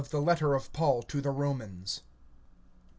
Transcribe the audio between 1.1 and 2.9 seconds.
THE ROMANS. I.